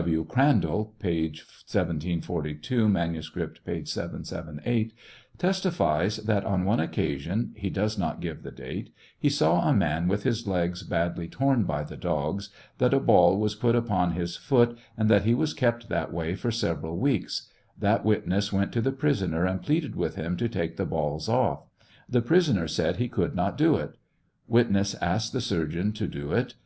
[0.00, 0.24] W.
[0.24, 0.26] W.
[0.30, 1.24] Orandall (p.
[1.26, 3.84] 1742; manuscript, p.
[3.84, 4.94] 778)
[5.36, 10.08] testifies that on one occasion (he does not give the date) he saw a man
[10.08, 14.36] with his legs badly torn by the dogs; that a ball was put upon his
[14.36, 18.80] foot, and that he waa kept that way for several weeks; that witness went to
[18.80, 21.66] the prisoner and pleaded with him to lake the balls off.
[22.08, 23.96] The prisoner said he could not do it.
[24.48, 26.54] Witness asked the surgeon to do it.